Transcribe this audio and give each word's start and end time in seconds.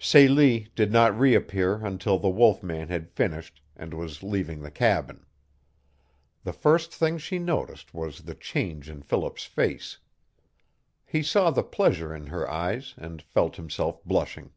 Celie 0.00 0.72
did 0.74 0.90
not 0.90 1.16
reappear 1.16 1.76
until 1.86 2.18
the 2.18 2.28
wolf 2.28 2.64
man 2.64 2.88
had 2.88 3.08
finished 3.12 3.62
and 3.76 3.94
was 3.94 4.24
leaving 4.24 4.60
the 4.60 4.70
cabin. 4.72 5.24
The 6.42 6.52
first 6.52 6.92
thing 6.92 7.16
she 7.18 7.38
noticed 7.38 7.94
was 7.94 8.22
the 8.22 8.34
change 8.34 8.90
in 8.90 9.02
Philip's 9.02 9.44
face. 9.44 9.98
He 11.06 11.22
saw 11.22 11.52
the 11.52 11.62
pleasure 11.62 12.12
in 12.12 12.26
her 12.26 12.50
eyes 12.50 12.94
and 12.96 13.22
felt 13.22 13.54
himself 13.54 14.02
blushing. 14.02 14.50